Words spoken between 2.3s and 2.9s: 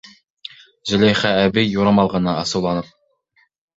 асыуланып: